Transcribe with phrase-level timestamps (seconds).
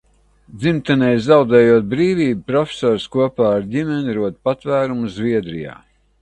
[0.61, 5.79] Dzimtenei zaudējot brīvību, profesors kopā ar ģimeni rod patvērumu Zviedrijā.